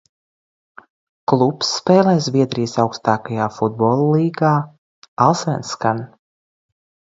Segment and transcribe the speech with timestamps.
[1.31, 4.57] "Klubs spēlē Zviedrijas augstākajā futbola līgā
[5.29, 6.05] "Allsvenskan"."